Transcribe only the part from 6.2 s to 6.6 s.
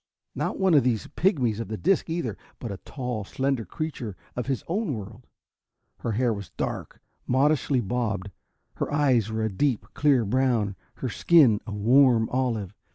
was